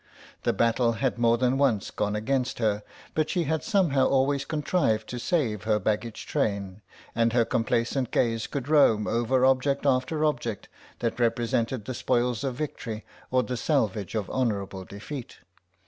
The 0.41 0.51
battle 0.51 0.93
had 0.93 1.19
more 1.19 1.37
than 1.37 1.59
once 1.59 1.91
gone 1.91 2.15
against 2.15 2.57
her, 2.57 2.81
but 3.13 3.29
she 3.29 3.43
had 3.43 3.63
somehow 3.63 4.07
always 4.07 4.45
contrived 4.45 5.07
to 5.09 5.19
save 5.19 5.65
her 5.65 5.77
baggage 5.77 6.25
train, 6.25 6.81
and 7.13 7.33
her 7.33 7.45
complacent 7.45 8.09
gaze 8.09 8.47
could 8.47 8.67
roam 8.67 9.05
over 9.05 9.45
object 9.45 9.85
after 9.85 10.25
object 10.25 10.69
that 11.01 11.19
represented 11.19 11.85
the 11.85 11.93
spoils 11.93 12.43
of 12.43 12.55
victory 12.55 13.05
or 13.29 13.43
the 13.43 13.55
salvage 13.57 14.15
of 14.15 14.27
honourable 14.31 14.85
defeat. 14.85 15.37